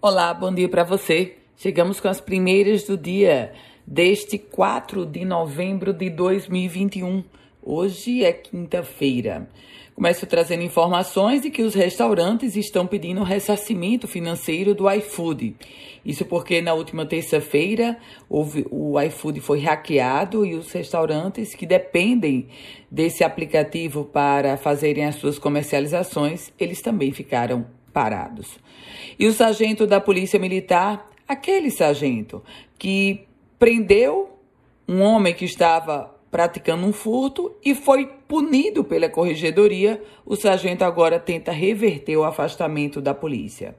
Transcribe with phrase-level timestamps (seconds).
[0.00, 1.34] Olá, bom dia para você.
[1.56, 3.52] Chegamos com as primeiras do dia
[3.84, 7.24] deste 4 de novembro de 2021.
[7.60, 9.50] Hoje é quinta-feira.
[9.96, 15.56] Começo trazendo informações de que os restaurantes estão pedindo ressarcimento financeiro do iFood.
[16.04, 17.98] Isso porque na última terça-feira
[18.30, 22.46] o iFood foi hackeado e os restaurantes que dependem
[22.88, 28.58] desse aplicativo para fazerem as suas comercializações, eles também ficaram parados.
[29.18, 32.42] E o sargento da Polícia Militar, aquele sargento
[32.78, 33.26] que
[33.58, 34.38] prendeu
[34.88, 41.18] um homem que estava praticando um furto e foi punido pela corregedoria, o sargento agora
[41.18, 43.74] tenta reverter o afastamento da polícia.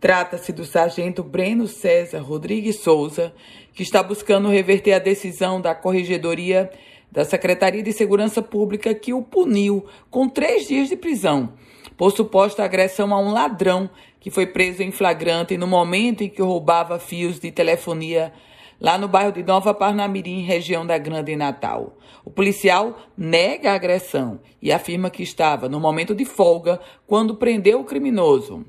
[0.00, 3.34] Trata-se do sargento Breno César Rodrigues Souza,
[3.72, 6.70] que está buscando reverter a decisão da corregedoria
[7.10, 11.54] da Secretaria de Segurança Pública que o puniu com três dias de prisão
[11.96, 13.88] por suposta agressão a um ladrão
[14.20, 18.32] que foi preso em flagrante no momento em que roubava fios de telefonia
[18.80, 21.96] lá no bairro de Nova Parnamirim, região da Grande Natal.
[22.24, 27.80] O policial nega a agressão e afirma que estava no momento de folga quando prendeu
[27.80, 28.64] o criminoso.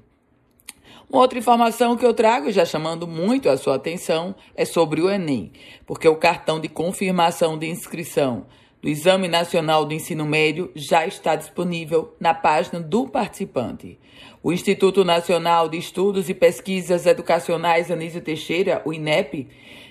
[1.09, 5.09] Uma outra informação que eu trago, já chamando muito a sua atenção, é sobre o
[5.09, 5.51] Enem,
[5.85, 8.45] porque o cartão de confirmação de inscrição
[8.85, 13.97] do Exame Nacional do Ensino Médio já está disponível na página do participante.
[14.43, 19.47] O Instituto Nacional de Estudos e Pesquisas Educacionais Anísio Teixeira, o INEP,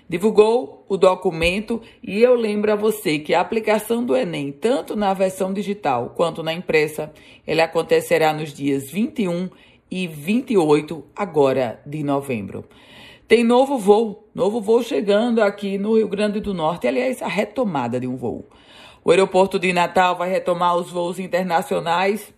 [0.09, 5.13] divulgou o documento e eu lembro a você que a aplicação do Enem, tanto na
[5.13, 7.13] versão digital quanto na impressa,
[7.45, 9.51] ela acontecerá nos dias 21
[9.91, 12.65] e 28 agora de novembro.
[13.27, 17.99] Tem novo voo, novo voo chegando aqui no Rio Grande do Norte, aliás, a retomada
[17.99, 18.47] de um voo.
[19.03, 22.35] O aeroporto de Natal vai retomar os voos internacionais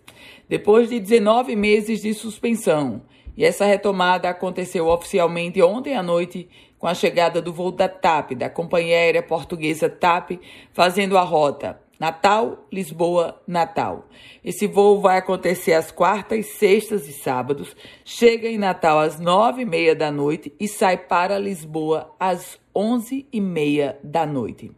[0.49, 3.03] depois de 19 meses de suspensão.
[3.37, 8.37] E essa retomada aconteceu oficialmente ontem à noite com a chegada do voo da TAP,
[8.37, 10.39] da companhia aérea portuguesa TAP,
[10.73, 14.07] fazendo a rota Natal, Lisboa, Natal.
[14.45, 17.75] Esse voo vai acontecer às quartas, sextas e sábados,
[18.05, 23.27] chega em Natal às nove e meia da noite e sai para Lisboa às onze
[23.33, 24.71] e meia da noite.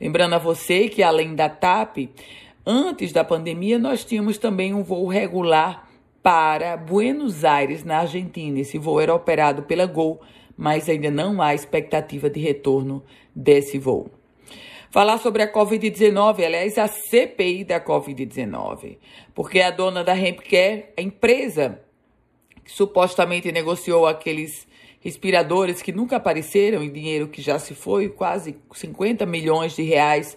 [0.00, 2.10] Lembrando a você que além da TAP,
[2.64, 5.88] antes da pandemia nós tínhamos também um voo regular
[6.22, 8.60] para Buenos Aires, na Argentina.
[8.60, 10.20] Esse voo era operado pela Gol,
[10.56, 13.02] mas ainda não há expectativa de retorno
[13.34, 14.10] desse voo.
[14.94, 18.96] Falar sobre a Covid-19, aliás, a CPI da Covid-19,
[19.34, 21.80] porque a dona da Hempcare, a empresa
[22.64, 24.68] que supostamente negociou aqueles
[25.00, 30.36] respiradores que nunca apareceram e dinheiro que já se foi, quase 50 milhões de reais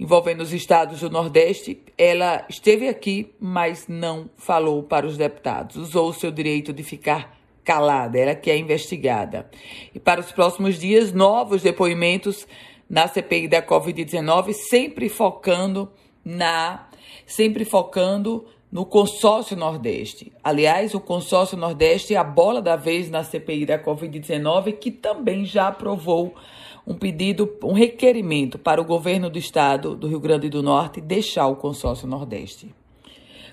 [0.00, 5.76] envolvendo os estados do Nordeste, ela esteve aqui, mas não falou para os deputados.
[5.76, 9.50] Usou o seu direito de ficar calada, ela que é investigada.
[9.94, 12.46] E para os próximos dias, novos depoimentos
[12.88, 15.90] na CPI da Covid-19, sempre focando
[16.24, 16.88] na
[17.26, 20.32] sempre focando no consórcio Nordeste.
[20.42, 25.44] Aliás, o consórcio Nordeste é a bola da vez na CPI da Covid-19, que também
[25.44, 26.34] já aprovou
[26.86, 31.46] um pedido, um requerimento para o governo do estado do Rio Grande do Norte deixar
[31.46, 32.74] o consórcio Nordeste.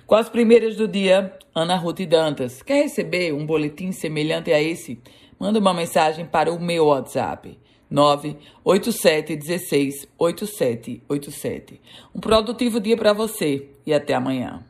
[0.08, 2.64] Com as primeiras do dia, Ana Ruth Dantas.
[2.64, 5.00] Quer receber um boletim semelhante a esse?
[5.38, 7.60] Manda uma mensagem para o meu WhatsApp.
[7.90, 11.82] 987 16 8787.
[12.14, 14.64] Um produtivo dia para você e até amanhã.